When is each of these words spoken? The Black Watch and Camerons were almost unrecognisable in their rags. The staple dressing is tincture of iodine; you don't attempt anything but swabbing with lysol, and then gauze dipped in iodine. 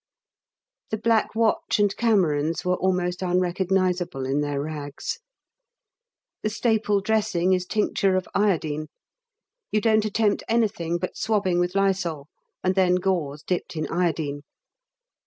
The 0.89 0.97
Black 0.97 1.35
Watch 1.35 1.77
and 1.77 1.95
Camerons 1.95 2.65
were 2.65 2.73
almost 2.77 3.21
unrecognisable 3.21 4.25
in 4.25 4.41
their 4.41 4.59
rags. 4.59 5.19
The 6.41 6.49
staple 6.49 7.01
dressing 7.01 7.53
is 7.53 7.67
tincture 7.67 8.15
of 8.15 8.27
iodine; 8.33 8.87
you 9.71 9.79
don't 9.79 10.03
attempt 10.03 10.41
anything 10.49 10.97
but 10.97 11.15
swabbing 11.17 11.59
with 11.59 11.75
lysol, 11.75 12.29
and 12.63 12.73
then 12.73 12.95
gauze 12.95 13.43
dipped 13.43 13.75
in 13.75 13.85
iodine. 13.89 14.41